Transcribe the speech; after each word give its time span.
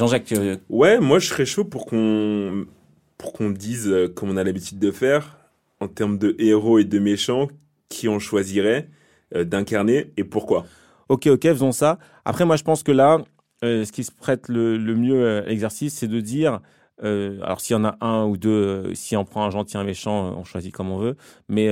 Jean-Jacques. 0.00 0.32
Ouais, 0.70 0.98
moi 0.98 1.18
je 1.18 1.28
serais 1.28 1.44
chaud 1.44 1.64
pour 1.64 1.84
qu'on 1.84 2.66
pour 3.18 3.34
qu'on 3.34 3.50
dise, 3.50 3.86
euh, 3.86 4.08
comme 4.08 4.30
on 4.30 4.38
a 4.38 4.44
l'habitude 4.44 4.78
de 4.78 4.90
faire, 4.90 5.36
en 5.78 5.88
termes 5.88 6.16
de 6.16 6.34
héros 6.38 6.78
et 6.78 6.84
de 6.84 6.98
méchants, 6.98 7.48
qui 7.90 8.08
on 8.08 8.18
choisirait 8.18 8.88
euh, 9.34 9.44
d'incarner 9.44 10.10
et 10.16 10.24
pourquoi. 10.24 10.64
Ok, 11.10 11.26
ok, 11.26 11.42
faisons 11.42 11.72
ça. 11.72 11.98
Après, 12.24 12.46
moi 12.46 12.56
je 12.56 12.64
pense 12.64 12.82
que 12.82 12.92
là, 12.92 13.18
euh, 13.62 13.84
ce 13.84 13.92
qui 13.92 14.02
se 14.02 14.10
prête 14.10 14.48
le, 14.48 14.78
mieux 14.78 15.42
à 15.42 15.42
l'exercice, 15.42 15.92
c'est 15.92 16.08
de 16.08 16.20
dire, 16.20 16.60
alors 17.02 17.60
s'il 17.60 17.76
y 17.76 17.78
en 17.78 17.84
a 17.84 17.98
un 18.00 18.24
ou 18.24 18.38
deux, 18.38 18.94
si 18.94 19.18
on 19.18 19.26
prend 19.26 19.44
un 19.44 19.50
gentil, 19.50 19.76
un 19.76 19.84
méchant, 19.84 20.34
on 20.34 20.44
choisit 20.44 20.72
comme 20.72 20.90
on 20.90 20.98
veut, 20.98 21.16
mais 21.50 21.68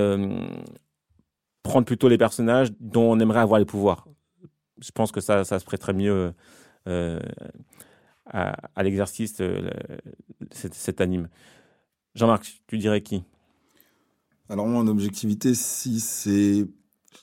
prendre 1.63 1.87
plutôt 1.87 2.09
les 2.09 2.19
personnages 2.19 2.69
dont 2.79 3.11
on 3.11 3.21
aimerait 3.21 3.41
avoir 3.41 3.59
les 3.59 3.67
pouvoirs. 3.67 4.07
Je 4.83 4.91
pense 4.91 5.13
que 5.13 5.23
ça, 5.23 5.45
ça 5.45 5.59
se 5.59 5.65
prêterait 5.65 5.95
mieux 5.95 6.35
à, 8.31 8.83
l'exercice 8.83 9.37
euh, 9.41 9.71
cet, 10.51 11.01
anime. 11.01 11.29
Jean-Marc, 12.15 12.61
tu 12.67 12.79
dirais 12.79 13.01
qui? 13.01 13.25
Alors 14.49 14.67
moi, 14.67 14.81
en 14.81 14.89
objectivité, 14.89 15.55
si 15.55 16.01
c'est 16.01 16.67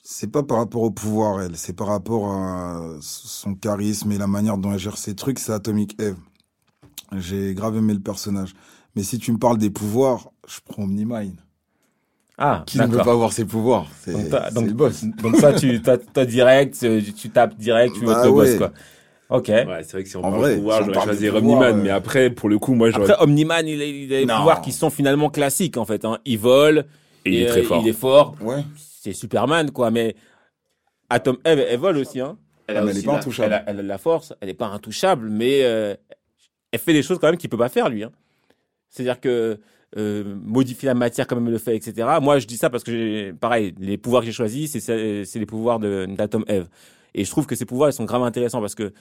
c'est 0.08 0.30
pas 0.30 0.44
par 0.44 0.58
rapport 0.58 0.82
au 0.82 0.92
pouvoir, 0.92 1.42
elle, 1.42 1.56
c'est 1.56 1.72
par 1.72 1.88
rapport 1.88 2.30
à 2.30 2.96
son 3.00 3.56
charisme 3.56 4.12
et 4.12 4.18
la 4.18 4.28
manière 4.28 4.56
dont 4.56 4.72
elle 4.72 4.78
gère 4.78 4.98
ses 4.98 5.16
trucs, 5.16 5.40
c'est 5.40 5.52
Atomic 5.52 6.00
Eve. 6.00 6.16
J'ai 7.12 7.54
grave 7.54 7.76
aimé 7.76 7.92
le 7.92 8.00
personnage. 8.00 8.54
Mais 8.94 9.02
si 9.02 9.18
tu 9.18 9.32
me 9.32 9.38
parles 9.38 9.58
des 9.58 9.70
pouvoirs, 9.70 10.30
je 10.46 10.60
prends 10.64 10.84
Omnimine. 10.84 11.36
Ah, 12.38 12.64
qui 12.66 12.78
ne 12.78 12.86
veut 12.86 12.98
pas 12.98 13.12
avoir 13.12 13.32
ses 13.32 13.46
pouvoirs 13.46 13.88
C'est 14.00 14.12
le 14.12 14.72
boss. 14.72 15.04
Donc 15.22 15.36
ça, 15.36 15.54
tu 15.54 15.80
as, 15.86 16.26
direct, 16.26 16.86
tu 17.16 17.30
tapes 17.30 17.56
direct, 17.56 17.94
tu 17.94 18.04
bah, 18.04 18.24
le 18.24 18.30
boss 18.30 18.56
quoi. 18.56 18.72
Ok. 19.28 19.48
Ouais, 19.48 19.66
c'est 19.82 19.92
vrai 19.92 20.02
que 20.04 20.08
si 20.08 20.16
on 20.16 20.22
parle 20.22 20.50
de 20.50 20.54
pouvoir, 20.56 20.84
j'aurais 20.84 21.04
choisi 21.04 21.28
Omniman, 21.28 21.80
mais 21.80 21.90
après, 21.90 22.30
pour 22.30 22.48
le 22.48 22.58
coup, 22.58 22.74
moi, 22.74 22.90
j'aurais. 22.90 23.10
Après, 23.10 23.24
Omniman, 23.24 23.66
il 23.66 23.82
a, 23.82 23.84
il 23.84 24.14
a 24.14 24.20
des 24.20 24.26
pouvoirs 24.26 24.60
qui 24.60 24.72
sont 24.72 24.90
finalement 24.90 25.30
classiques, 25.30 25.76
en 25.76 25.84
fait. 25.84 26.04
Hein. 26.04 26.18
Il 26.24 26.38
vole. 26.38 26.84
Et, 27.24 27.30
il 27.30 27.42
est 27.42 27.46
très 27.46 27.62
fort. 27.62 27.82
Il 27.82 27.88
est 27.88 27.92
fort. 27.92 28.36
Ouais. 28.40 28.62
C'est 28.76 29.12
Superman, 29.12 29.70
quoi. 29.72 29.90
Mais 29.90 30.14
Atom 31.10 31.38
Eve, 31.44 31.64
elle 31.68 31.78
vole 31.78 31.96
aussi, 31.98 32.20
hein. 32.20 32.36
Elle, 32.68 32.76
ah, 32.78 32.82
pas 33.04 33.16
intouchable. 33.18 33.62
Elle 33.66 33.80
a, 33.80 33.82
la 33.82 33.98
force. 33.98 34.32
Elle 34.40 34.48
n'est 34.48 34.54
pas 34.54 34.66
intouchable, 34.66 35.28
mais 35.28 35.60
euh, 35.62 35.94
elle 36.72 36.80
fait 36.80 36.92
des 36.92 37.02
choses 37.02 37.18
quand 37.20 37.28
même 37.28 37.36
qu'il 37.36 37.48
peut 37.48 37.56
pas 37.56 37.68
faire, 37.68 37.88
lui. 37.88 38.02
Hein. 38.02 38.10
C'est-à-dire 38.90 39.20
que 39.20 39.58
euh, 39.96 40.34
modifier 40.42 40.88
la 40.88 40.94
matière 40.94 41.26
comme 41.26 41.46
elle 41.46 41.52
le 41.52 41.58
fait, 41.58 41.76
etc. 41.76 42.08
Moi, 42.20 42.38
je 42.40 42.46
dis 42.46 42.56
ça 42.56 42.70
parce 42.70 42.82
que, 42.82 43.32
pareil, 43.32 43.72
les 43.78 43.98
pouvoirs 43.98 44.22
que 44.22 44.26
j'ai 44.26 44.32
choisis, 44.32 44.78
c'est 44.78 45.38
les 45.38 45.46
pouvoirs 45.46 45.78
d'Atom 45.78 46.44
Eve. 46.48 46.68
Et 47.16 47.24
je 47.24 47.30
trouve 47.30 47.46
que 47.46 47.56
ces 47.56 47.64
pouvoirs, 47.64 47.88
ils 47.90 47.94
sont 47.94 48.04
grave 48.04 48.22
intéressants 48.22 48.60
parce 48.60 48.74
que 48.74 48.92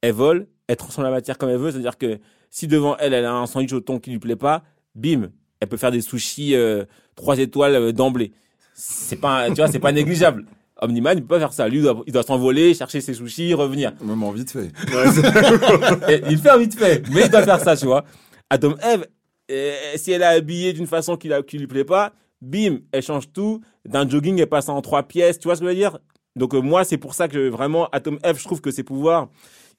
elle 0.00 0.14
vole, 0.14 0.48
elle 0.66 0.76
transforme 0.76 1.04
la 1.04 1.12
matière 1.12 1.36
comme 1.36 1.50
elle 1.50 1.58
veut. 1.58 1.70
C'est-à-dire 1.70 1.98
que 1.98 2.18
si 2.48 2.66
devant 2.66 2.96
elle, 2.96 3.12
elle 3.12 3.26
a 3.26 3.34
un 3.34 3.46
sandwich 3.46 3.72
au 3.74 3.80
thon 3.80 4.00
qui 4.00 4.10
lui 4.10 4.18
plaît 4.18 4.34
pas, 4.34 4.64
bim, 4.94 5.30
elle 5.60 5.68
peut 5.68 5.76
faire 5.76 5.90
des 5.92 6.00
sushis 6.00 6.56
euh, 6.56 6.84
trois 7.14 7.38
étoiles 7.38 7.74
euh, 7.74 7.92
d'emblée. 7.92 8.32
C'est 8.72 9.20
pas, 9.20 9.48
tu 9.48 9.56
vois, 9.56 9.68
c'est 9.68 9.78
pas 9.78 9.92
négligeable. 9.92 10.46
Omniman, 10.80 11.18
il 11.18 11.20
peut 11.20 11.34
pas 11.34 11.38
faire 11.38 11.52
ça. 11.52 11.68
Lui, 11.68 11.84
il 12.06 12.12
doit, 12.12 12.22
s'envoler, 12.22 12.72
chercher 12.72 13.02
ses 13.02 13.12
sushis, 13.12 13.52
revenir. 13.52 13.92
Même 14.00 14.22
en 14.22 14.32
vite 14.32 14.50
fait. 14.50 14.72
il 16.30 16.38
fait 16.38 16.50
en 16.50 16.58
vite 16.58 16.74
fait, 16.74 17.06
mais 17.12 17.26
il 17.26 17.30
doit 17.30 17.42
faire 17.42 17.60
ça, 17.60 17.76
tu 17.76 17.84
vois. 17.84 18.06
Adam 18.48 18.74
Eve, 18.82 19.06
euh, 19.50 19.74
si 19.96 20.12
elle 20.12 20.22
est 20.22 20.24
habillée 20.24 20.72
d'une 20.72 20.86
façon 20.86 21.18
qui, 21.18 21.30
qui 21.46 21.58
lui 21.58 21.66
plaît 21.66 21.84
pas, 21.84 22.14
bim, 22.40 22.78
elle 22.92 23.02
change 23.02 23.30
tout. 23.30 23.60
D'un 23.86 24.08
jogging, 24.08 24.40
elle 24.40 24.46
passe 24.46 24.70
en 24.70 24.80
trois 24.80 25.02
pièces. 25.02 25.38
Tu 25.38 25.48
vois 25.48 25.56
ce 25.56 25.60
que 25.60 25.66
je 25.66 25.70
veux 25.70 25.76
dire? 25.76 25.98
Donc 26.36 26.54
euh, 26.54 26.60
moi, 26.60 26.84
c'est 26.84 26.98
pour 26.98 27.14
ça 27.14 27.28
que 27.28 27.48
vraiment 27.48 27.88
Atom 27.90 28.18
F, 28.20 28.38
je 28.38 28.44
trouve 28.44 28.60
que 28.60 28.70
ses 28.70 28.82
pouvoirs, 28.82 29.28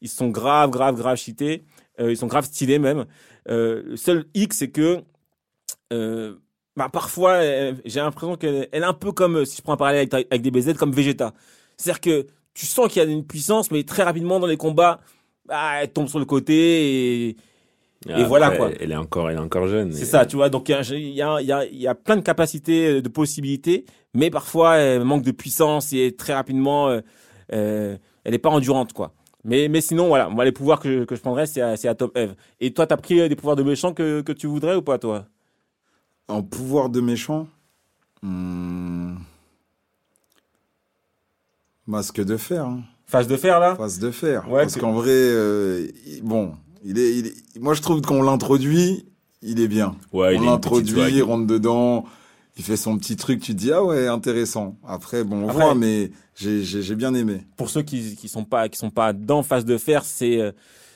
ils 0.02 0.10
sont 0.10 0.30
grave, 0.30 0.70
grave, 0.70 0.96
grave 0.96 1.18
cheatés. 1.18 1.66
Euh, 2.00 2.12
ils 2.12 2.18
sont 2.18 2.28
grave 2.28 2.46
stylés 2.46 2.80
même. 2.80 3.06
Euh, 3.50 3.84
le 3.86 3.98
seul 3.98 4.26
X, 4.34 4.58
c'est 4.58 4.70
que 4.70 5.04
bah, 6.78 6.88
parfois, 6.90 7.42
j'ai 7.84 8.00
l'impression 8.00 8.38
qu'elle 8.38 8.70
est 8.72 8.84
un 8.84 8.94
peu 8.94 9.12
comme, 9.12 9.46
si 9.46 9.58
je 9.58 9.62
prends 9.62 9.74
un 9.74 9.78
parallèle 9.78 10.08
avec, 10.12 10.42
des 10.42 10.52
BZ, 10.52 10.76
comme 10.76 10.94
Vegeta. 10.94 11.34
C'est-à-dire 11.76 12.00
que 12.00 12.28
tu 12.54 12.66
sens 12.66 12.88
qu'il 12.88 13.02
y 13.02 13.06
a 13.06 13.10
une 13.10 13.26
puissance, 13.26 13.72
mais 13.72 13.84
très 13.84 14.04
rapidement 14.04 14.40
dans 14.40 14.48
les 14.48 14.58
combats, 14.58 15.02
bah, 15.46 15.82
elle 15.82 15.92
tombe 15.92 16.08
sur 16.08 16.20
le 16.20 16.26
côté 16.26 17.28
et 17.28 17.38
et 18.08 18.24
voilà 18.24 18.52
quoi. 18.52 18.72
Elle 18.80 18.92
est 18.92 18.96
encore, 18.96 19.30
elle 19.30 19.38
est 19.38 19.42
encore 19.42 19.68
jeune. 19.68 19.92
C'est 19.92 20.06
ça, 20.06 20.26
tu 20.26 20.36
vois. 20.36 20.50
Donc 20.50 20.70
il 20.70 21.10
y 21.10 21.22
a, 21.22 21.42
y, 21.42 21.52
a, 21.52 21.66
y 21.66 21.88
a 21.88 21.96
plein 21.96 22.16
de 22.16 22.22
capacités, 22.22 23.02
de 23.02 23.10
possibilités, 23.10 23.86
mais 24.14 24.30
parfois 24.30 24.78
elle 24.78 25.04
manque 25.04 25.24
de 25.24 25.32
puissance 25.32 25.94
et 25.94 26.16
très 26.16 26.34
rapidement, 26.34 26.90
euh, 26.90 27.02
euh 27.54 27.98
elle 28.24 28.32
n'est 28.34 28.40
pas 28.40 28.50
endurante 28.50 28.94
quoi. 28.94 29.14
Mais, 29.44 29.68
mais 29.68 29.82
sinon 29.82 30.08
voilà, 30.08 30.30
moi 30.30 30.46
les 30.46 30.52
pouvoirs 30.52 30.80
que, 30.80 31.04
que 31.06 31.16
je 31.16 31.22
prendrais 31.22 31.46
c'est 31.48 31.62
à, 31.62 31.74
à 31.74 31.96
Top 31.96 32.16
Eve. 32.16 32.36
Et 32.60 32.74
toi, 32.74 32.86
t'as 32.86 32.98
pris 32.98 33.28
des 33.28 33.36
pouvoirs 33.36 33.56
de 33.56 33.64
méchant 33.64 33.94
que, 33.94 34.22
que 34.22 34.32
tu 34.32 34.48
voudrais 34.48 34.76
ou 34.76 34.82
pas 34.82 34.98
toi? 34.98 35.26
En 36.28 36.44
pouvoir 36.44 36.90
de 36.90 37.02
méchant? 37.02 37.48
Hmm. 38.22 39.16
Masque 41.88 42.24
de 42.24 42.38
fer. 42.38 42.66
Hein. 42.66 42.84
Face 43.06 43.28
de 43.28 43.36
fer 43.36 43.60
là? 43.60 43.76
Face 43.76 44.00
de 44.00 44.12
fer. 44.12 44.50
Ouais, 44.50 44.62
Parce 44.62 44.78
qu'en 44.78 44.94
vrai, 44.94 45.10
euh, 45.12 45.88
bon, 46.22 46.54
il 46.84 47.00
est, 47.00 47.60
Moi, 47.60 47.74
je 47.74 47.82
trouve 47.82 48.02
qu'on 48.02 48.24
l'introduit, 48.24 49.06
il 49.42 49.60
est 49.60 49.68
bien. 49.68 49.96
Ouais, 50.12 50.38
on 50.38 50.42
l'introduit, 50.42 51.02
il 51.12 51.24
rentre 51.24 51.48
dedans, 51.48 52.06
il 52.58 52.64
fait 52.64 52.78
son 52.78 52.98
petit 52.98 53.16
truc, 53.16 53.42
tu 53.42 53.54
te 53.54 53.58
dis 53.58 53.72
ah 53.72 53.84
ouais, 53.84 54.08
intéressant. 54.08 54.78
Après, 54.86 55.24
bon, 55.24 55.44
on 55.44 55.52
voit, 55.52 55.76
mais 55.76 56.12
j'ai 56.36 56.96
bien 56.96 57.14
aimé. 57.14 57.42
Pour 57.58 57.70
ceux 57.70 57.82
qui 57.82 58.16
qui 58.16 58.28
sont 58.28 58.46
pas 58.46 58.70
qui 58.70 58.78
sont 58.78 58.90
pas 58.90 59.14
dans 59.14 59.44
face 59.44 59.66
de 59.66 59.78
fer, 59.78 60.04
c'est 60.04 60.40
euh, 60.40 60.52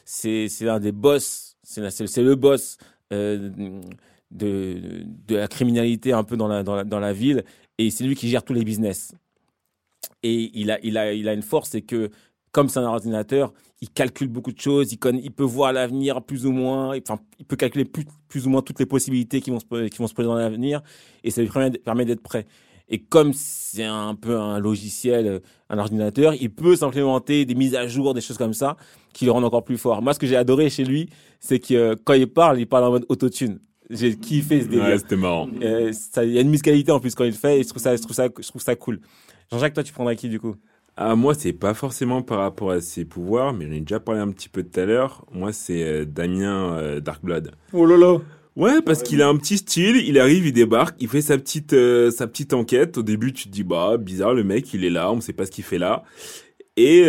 c'est 0.06 0.48
c'est 0.50 0.68
un 0.68 0.80
des 0.80 0.92
boss, 0.92 1.58
c'est 1.64 1.90
c'est 1.90 2.24
le 2.24 2.36
boss 2.36 2.78
euh, 3.14 3.50
de 4.32 5.04
de 5.28 5.36
la 5.36 5.48
criminalité 5.48 6.14
un 6.14 6.24
peu 6.24 6.38
dans 6.38 6.48
la 6.48 6.64
dans 6.64 6.76
la, 6.76 6.84
dans 6.84 7.00
la 7.00 7.14
ville 7.14 7.44
et 7.78 7.90
c'est 7.90 8.04
lui 8.04 8.16
qui 8.16 8.30
gère 8.30 8.44
tous 8.44 8.54
les 8.54 8.64
business. 8.64 9.14
Et 10.24 10.52
il 10.54 10.72
a 10.72 10.80
il 10.84 10.98
a 10.98 11.14
il 11.14 11.28
a 11.30 11.34
une 11.34 11.42
force, 11.42 11.70
c'est 11.72 11.82
que 11.82 12.10
comme 12.56 12.70
c'est 12.70 12.80
un 12.80 12.86
ordinateur, 12.86 13.52
il 13.82 13.90
calcule 13.90 14.30
beaucoup 14.30 14.54
de 14.54 14.60
choses, 14.62 14.94
il, 14.94 14.98
connaît, 14.98 15.20
il 15.22 15.32
peut 15.32 15.44
voir 15.44 15.74
l'avenir 15.74 16.22
plus 16.22 16.46
ou 16.46 16.54
moins, 16.54 16.98
enfin, 16.98 17.20
il 17.38 17.44
peut 17.44 17.58
calculer 17.58 17.84
plus, 17.84 18.06
plus 18.30 18.48
ou 18.48 18.50
moins 18.50 18.62
toutes 18.62 18.80
les 18.80 18.86
possibilités 18.86 19.42
qui 19.42 19.52
vont 19.52 19.60
se, 19.60 19.88
qui 19.90 19.98
vont 19.98 20.08
se 20.08 20.14
poser 20.14 20.30
dans 20.30 20.36
l'avenir, 20.36 20.82
et 21.26 21.32
ça 21.32 21.42
lui 21.42 21.50
permet, 21.50 22.06
d'être 22.06 22.22
prêt. 22.22 22.46
Et 22.88 23.00
comme 23.00 23.34
c'est 23.34 23.84
un 23.84 24.16
peu 24.16 24.40
un 24.40 24.58
logiciel, 24.60 25.42
un 25.70 25.78
ordinateur, 25.80 26.34
il 26.34 26.50
peut 26.50 26.78
s'implémenter 26.78 27.44
des 27.44 27.56
mises 27.56 27.76
à 27.76 27.90
jour, 27.90 28.14
des 28.14 28.22
choses 28.22 28.38
comme 28.38 28.54
ça, 28.54 28.78
qui 29.12 29.26
le 29.26 29.32
rendent 29.32 29.44
encore 29.44 29.66
plus 29.66 29.78
fort. 29.78 30.02
Moi, 30.02 30.14
ce 30.14 30.20
que 30.20 30.28
j'ai 30.28 30.38
adoré 30.38 30.70
chez 30.70 30.86
lui, 30.86 31.10
c'est 31.42 31.60
que 31.60 31.74
euh, 31.74 31.96
quand 32.06 32.14
il 32.14 32.28
parle, 32.28 32.58
il 32.58 32.68
parle 32.68 32.86
en 32.86 32.92
mode 32.92 33.06
autotune. 33.10 33.60
J'ai 33.90 34.16
kiffé 34.16 34.62
ce 34.62 34.68
délire. 34.68 34.86
Ouais, 34.86 34.98
c'était 34.98 35.18
marrant. 35.18 35.50
Euh, 35.62 35.92
il 36.24 36.32
y 36.32 36.38
a 36.38 36.42
une 36.42 36.50
musicalité 36.50 36.94
en 36.94 37.02
plus 37.02 37.16
quand 37.16 37.26
il 37.26 37.32
le 37.32 37.34
fait, 37.34 37.60
et 37.60 37.64
je 37.64 37.68
trouve 37.68 37.82
ça, 37.82 37.98
je 37.98 38.02
trouve 38.02 38.16
ça, 38.16 38.30
je 38.40 38.48
trouve 38.48 38.62
ça 38.62 38.78
cool. 38.78 39.02
Jean-Jacques, 39.52 39.74
toi, 39.74 39.84
tu 39.84 39.92
prendrais 39.92 40.16
qui 40.16 40.30
du 40.30 40.40
coup? 40.40 40.56
Ah, 40.98 41.16
moi, 41.16 41.34
c'est 41.34 41.52
pas 41.52 41.74
forcément 41.74 42.22
par 42.22 42.40
rapport 42.40 42.72
à 42.72 42.80
ses 42.80 43.04
pouvoirs, 43.04 43.54
mais 43.54 43.66
j'en 43.66 43.74
ai 43.74 43.80
déjà 43.82 44.00
parlé 44.00 44.22
un 44.22 44.30
petit 44.30 44.48
peu 44.48 44.64
tout 44.64 44.80
à 44.80 44.86
l'heure. 44.86 45.26
Moi, 45.34 45.52
c'est 45.52 45.84
euh, 45.84 46.06
Damien 46.06 46.78
euh, 46.78 47.00
Darkblood. 47.02 47.52
Oh 47.74 47.86
là 47.86 47.98
là 47.98 48.18
Ouais, 48.56 48.82
parce 48.82 49.04
qu'il 49.04 49.22
a 49.22 49.28
un 49.28 49.36
petit 49.36 49.58
style, 49.58 49.98
il 49.98 50.18
arrive, 50.18 50.48
il 50.48 50.54
débarque, 50.54 50.96
il 51.02 51.10
fait 51.10 51.22
sa 51.22 51.38
petite 51.38 51.74
euh, 51.74 52.10
sa 52.10 52.26
petite 52.26 52.54
enquête. 52.54 52.98
Au 52.98 53.04
début, 53.04 53.34
tu 53.34 53.50
te 53.50 53.50
dis 53.50 53.66
bah 53.66 53.98
bizarre, 53.98 54.34
le 54.34 54.46
mec, 54.46 54.74
il 54.74 54.86
est 54.86 54.90
là, 54.90 55.12
on 55.12 55.20
sait 55.20 55.34
pas 55.34 55.46
ce 55.46 55.52
qu'il 55.52 55.66
fait 55.66 55.78
là. 55.78 56.04
Et 56.78 57.06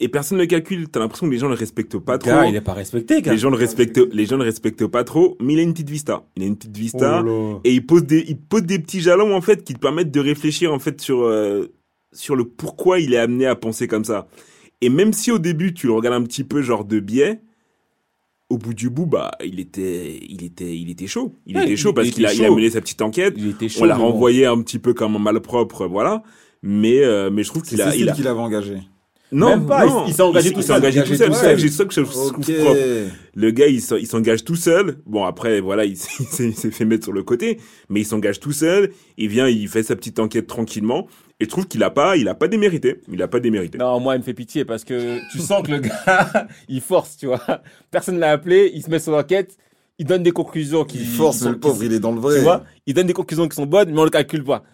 et 0.00 0.08
personne 0.08 0.38
ne 0.38 0.44
le 0.44 0.46
calcule. 0.46 0.88
T'as 0.88 1.00
l'impression 1.00 1.26
que 1.26 1.32
les 1.32 1.38
gens 1.38 1.48
le 1.48 1.54
respectent 1.54 1.98
pas 1.98 2.16
trop. 2.16 2.44
il 2.48 2.56
est 2.56 2.62
pas 2.62 2.72
respecté. 2.72 3.20
Les 3.20 3.36
gens 3.36 3.50
le 3.50 3.56
respectent, 3.56 4.00
les 4.10 4.24
gens 4.24 4.38
le 4.38 4.44
respectent 4.44 4.86
pas 4.86 5.04
trop. 5.04 5.36
Mais 5.38 5.52
il 5.52 5.58
a 5.58 5.62
une 5.62 5.72
petite 5.72 5.90
vista. 5.90 6.24
Il 6.36 6.44
a 6.44 6.46
une 6.46 6.56
petite 6.56 6.76
vista 6.76 7.22
oh 7.26 7.60
et 7.64 7.74
il 7.74 7.84
pose 7.84 8.04
des, 8.04 8.24
il 8.26 8.38
pose 8.38 8.62
des 8.62 8.78
petits 8.78 9.00
jalons 9.02 9.34
en 9.34 9.42
fait 9.42 9.64
qui 9.64 9.74
te 9.74 9.80
permettent 9.80 10.12
de 10.12 10.20
réfléchir 10.20 10.72
en 10.72 10.78
fait 10.78 10.98
sur 11.02 11.28
sur 12.12 12.36
le 12.36 12.44
pourquoi 12.44 13.00
il 13.00 13.14
est 13.14 13.18
amené 13.18 13.46
à 13.46 13.54
penser 13.54 13.86
comme 13.86 14.04
ça. 14.04 14.28
Et 14.80 14.88
même 14.88 15.12
si 15.12 15.30
au 15.30 15.38
début 15.38 15.74
tu 15.74 15.86
le 15.86 15.92
regardes 15.92 16.14
un 16.16 16.24
petit 16.24 16.44
peu 16.44 16.62
genre 16.62 16.84
de 16.84 17.00
biais, 17.00 17.40
au 18.50 18.56
bout 18.56 18.72
du 18.72 18.88
bout, 18.88 19.06
bah, 19.06 19.32
il 19.44 19.60
était, 19.60 20.18
il 20.26 20.42
était, 20.42 20.74
il 20.76 20.90
était 20.90 21.06
chaud. 21.06 21.34
Il 21.46 21.58
était 21.58 21.76
chaud 21.76 21.92
parce 21.92 22.08
qu'il 22.10 22.24
a, 22.24 22.32
il 22.32 22.44
a 22.44 22.50
mené 22.50 22.70
sa 22.70 22.80
petite 22.80 23.02
enquête. 23.02 23.34
Il 23.36 23.50
était 23.50 23.68
chaud, 23.68 23.82
on 23.82 23.84
l'a 23.84 23.96
renvoyé 23.96 24.46
un 24.46 24.60
petit 24.62 24.78
peu 24.78 24.94
comme 24.94 25.16
un 25.16 25.18
malpropre, 25.18 25.86
voilà. 25.86 26.22
Mais, 26.62 27.04
euh, 27.04 27.30
mais 27.30 27.44
je 27.44 27.50
trouve 27.50 27.62
qu'il 27.62 27.80
a, 27.82 27.94
il 27.94 28.08
a, 28.08 28.12
qu'il 28.12 28.26
avait 28.26 28.40
engagé. 28.40 28.78
Non, 29.30 29.50
Même 29.50 29.66
pas, 29.66 29.84
il 30.06 30.14
s'est 30.14 30.22
engagé 30.22 30.52
tout 30.52 30.62
seul. 30.62 30.78
Engagé 30.78 31.02
tout 31.02 31.14
seul. 31.14 31.34
C'est 31.34 31.68
ça 31.68 31.84
que 31.84 31.92
je 31.92 32.00
trouve 32.00 32.32
propre. 32.32 33.10
Le 33.34 33.50
gars, 33.50 33.66
il 33.66 33.80
s'engage 33.80 34.44
tout 34.44 34.56
seul. 34.56 34.98
Bon, 35.04 35.24
après, 35.24 35.60
voilà, 35.60 35.84
il 35.84 35.96
s'est 35.96 36.52
fait 36.52 36.84
mettre 36.84 37.04
sur 37.04 37.12
le 37.12 37.22
côté, 37.22 37.58
mais 37.90 38.00
il 38.00 38.06
s'engage 38.06 38.40
tout 38.40 38.52
seul. 38.52 38.90
Il 39.18 39.28
vient, 39.28 39.46
il 39.46 39.68
fait 39.68 39.82
sa 39.82 39.96
petite 39.96 40.18
enquête 40.18 40.46
tranquillement. 40.46 41.06
Et 41.40 41.44
je 41.44 41.50
trouve 41.50 41.68
qu'il 41.68 41.82
a 41.84 41.90
pas, 41.90 42.16
il 42.16 42.28
a 42.28 42.34
pas 42.34 42.48
démérité. 42.48 43.00
Il 43.10 43.22
a 43.22 43.28
pas 43.28 43.38
démérité. 43.38 43.78
Non, 43.78 44.00
moi, 44.00 44.16
il 44.16 44.18
me 44.18 44.24
fait 44.24 44.34
pitié 44.34 44.64
parce 44.64 44.82
que 44.82 45.20
tu 45.30 45.38
sens 45.38 45.62
que 45.62 45.70
le 45.70 45.78
gars, 45.78 46.48
il 46.68 46.80
force, 46.80 47.16
tu 47.16 47.26
vois. 47.26 47.40
Personne 47.90 48.18
l'a 48.18 48.32
appelé, 48.32 48.72
il 48.74 48.82
se 48.82 48.90
met 48.90 48.98
sur 48.98 49.12
l'enquête, 49.12 49.56
il 49.98 50.06
donne 50.06 50.24
des 50.24 50.32
conclusions 50.32 50.84
qui. 50.84 50.98
Il 50.98 51.06
force, 51.06 51.44
le 51.44 51.58
pauvre, 51.58 51.84
il 51.84 51.92
est 51.92 52.00
dans 52.00 52.12
le 52.12 52.20
vrai. 52.20 52.36
Tu 52.36 52.42
vois, 52.42 52.64
il 52.86 52.94
donne 52.94 53.06
des 53.06 53.12
conclusions 53.12 53.46
qui 53.48 53.54
sont 53.54 53.66
bonnes, 53.66 53.90
mais 53.92 54.00
on 54.00 54.04
le 54.04 54.10
calcule 54.10 54.42
pas. 54.42 54.64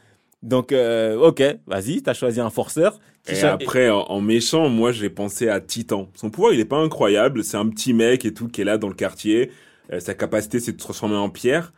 Donc, 0.43 0.73
euh, 0.73 1.17
ok, 1.17 1.43
vas-y, 1.67 2.03
t'as 2.03 2.13
choisi 2.15 2.41
un 2.41 2.51
forceur. 2.51 2.99
Et 3.27 3.43
après, 3.43 3.89
en, 3.89 4.21
méchant, 4.21 4.69
moi, 4.69 4.93
j'ai 4.93 5.09
pensé 5.09 5.49
à 5.49 5.61
Titan. 5.61 6.11
Son 6.15 6.29
pouvoir, 6.29 6.53
il 6.53 6.61
est 6.61 6.67
pas 6.67 6.77
incroyable. 6.77 7.43
C'est 7.43 7.57
un 7.57 7.67
petit 7.69 7.95
mec 7.95 8.27
et 8.27 8.35
tout 8.35 8.49
qui 8.49 8.61
est 8.61 8.65
là 8.65 8.77
dans 8.77 8.89
le 8.89 8.95
quartier. 8.95 9.51
Euh, 9.93 10.01
sa 10.01 10.13
capacité, 10.13 10.61
c'est 10.61 10.73
de 10.73 10.81
se 10.81 10.85
transformer 10.85 11.17
en 11.17 11.31
pierre. 11.31 11.73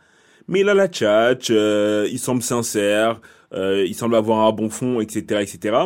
Mais 0.47 0.61
il 0.61 0.69
a 0.69 0.73
la 0.73 0.87
tchatch, 0.87 1.47
euh, 1.51 2.07
il 2.11 2.19
semble 2.19 2.41
sincère, 2.41 3.21
euh, 3.53 3.85
il 3.85 3.95
semble 3.95 4.15
avoir 4.15 4.47
un 4.47 4.51
bon 4.51 4.69
fond, 4.69 4.99
etc., 5.01 5.41
etc. 5.41 5.77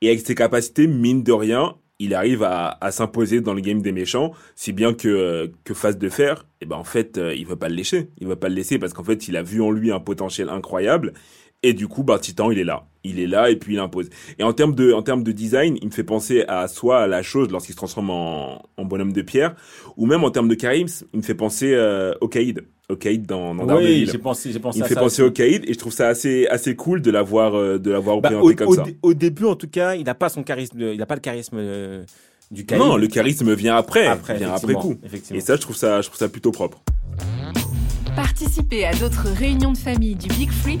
Et 0.00 0.08
avec 0.08 0.20
ses 0.26 0.34
capacités, 0.34 0.86
mine 0.86 1.22
de 1.22 1.32
rien, 1.32 1.76
il 1.98 2.14
arrive 2.14 2.42
à, 2.42 2.76
à 2.80 2.90
s'imposer 2.90 3.40
dans 3.40 3.54
le 3.54 3.62
game 3.62 3.80
des 3.80 3.92
méchants, 3.92 4.32
si 4.54 4.72
bien 4.72 4.92
que 4.92 5.50
que 5.64 5.72
face 5.72 5.96
de 5.96 6.08
fer, 6.10 6.44
et 6.60 6.64
eh 6.64 6.66
ben 6.66 6.76
en 6.76 6.84
fait, 6.84 7.18
il 7.34 7.46
veut 7.46 7.56
pas 7.56 7.70
le 7.70 7.74
laisser. 7.74 8.10
Il 8.18 8.26
veut 8.26 8.36
pas 8.36 8.50
le 8.50 8.54
laisser 8.54 8.78
parce 8.78 8.92
qu'en 8.92 9.04
fait, 9.04 9.28
il 9.28 9.36
a 9.36 9.42
vu 9.42 9.62
en 9.62 9.70
lui 9.70 9.90
un 9.90 10.00
potentiel 10.00 10.50
incroyable 10.50 11.14
et 11.62 11.72
du 11.72 11.88
coup, 11.88 12.02
bah, 12.02 12.18
Titan, 12.18 12.50
il 12.50 12.58
est 12.58 12.64
là. 12.64 12.84
Il 13.02 13.20
est 13.20 13.26
là 13.26 13.50
et 13.50 13.56
puis 13.56 13.74
il 13.74 13.78
impose. 13.78 14.08
Et 14.38 14.42
en 14.42 14.52
termes 14.52 14.74
de, 14.74 14.92
en 14.92 15.02
termes 15.02 15.22
de 15.22 15.32
design, 15.32 15.78
il 15.80 15.86
me 15.86 15.92
fait 15.92 16.04
penser 16.04 16.44
à 16.48 16.66
soit 16.66 17.02
à 17.02 17.06
la 17.06 17.22
chose 17.22 17.50
lorsqu'il 17.50 17.72
se 17.72 17.76
transforme 17.76 18.10
en, 18.10 18.62
en 18.76 18.84
bonhomme 18.84 19.12
de 19.12 19.22
pierre, 19.22 19.54
ou 19.96 20.06
même 20.06 20.24
en 20.24 20.30
termes 20.30 20.48
de 20.48 20.54
charisme, 20.54 21.06
il 21.12 21.18
me 21.18 21.22
fait 21.22 21.34
penser 21.34 21.72
euh, 21.72 22.14
au 22.20 22.28
Kaïd. 22.28 22.64
Au 22.88 22.96
Kaïd 22.96 23.26
dans, 23.26 23.54
dans 23.54 23.76
Oui, 23.76 24.08
j'ai 24.10 24.18
pensé, 24.18 24.52
j'ai 24.52 24.58
pensé 24.58 24.78
il 24.78 24.82
me 24.82 24.88
fait 24.88 24.94
penser 24.94 25.22
au 25.22 25.30
Kaïd 25.30 25.64
et 25.68 25.72
je 25.72 25.78
trouve 25.78 25.92
ça 25.92 26.08
assez, 26.08 26.46
assez 26.48 26.76
cool 26.76 27.00
de 27.00 27.10
l'avoir, 27.10 27.54
euh, 27.56 27.78
de 27.78 27.90
l'avoir 27.90 28.20
bah, 28.20 28.28
représenté 28.28 28.54
comme 28.56 28.74
ça. 28.74 28.84
Au 29.02 29.14
début, 29.14 29.44
en 29.44 29.56
tout 29.56 29.68
cas, 29.68 29.94
il 29.94 30.04
n'a 30.04 30.14
pas 30.14 30.28
son 30.28 30.42
charisme, 30.42 30.80
il 30.80 30.98
n'a 30.98 31.06
pas 31.06 31.16
le 31.16 31.20
charisme 31.20 31.56
euh, 31.58 32.04
du 32.50 32.66
Kaïd. 32.66 32.80
Non, 32.82 32.96
le 32.96 33.06
charisme 33.06 33.54
vient 33.54 33.76
après, 33.76 34.06
après 34.06 34.36
vient 34.36 34.52
après 34.52 34.74
coup. 34.74 34.96
Et 35.32 35.40
ça, 35.40 35.56
je 35.56 35.60
trouve 35.60 35.76
ça, 35.76 36.00
je 36.00 36.08
trouve 36.08 36.18
ça 36.18 36.28
plutôt 36.28 36.52
propre. 36.52 36.82
Participez 38.16 38.84
à 38.84 38.94
d'autres 38.94 39.28
réunions 39.28 39.72
de 39.72 39.78
famille 39.78 40.14
du 40.14 40.28
Big 40.28 40.50
Free 40.50 40.80